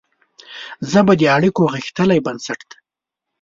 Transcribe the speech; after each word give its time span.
ژبه 0.91 1.13
د 1.17 1.21
اړیکو 1.35 1.61
غښتلی 1.73 2.19
بنسټ 2.25 2.59
دی 2.69 2.77